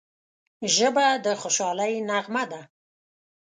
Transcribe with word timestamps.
ژبه 0.75 1.05
د 1.25 1.27
خوشحالۍ 1.41 1.93
نغمه 2.09 2.43
ده 2.51 2.61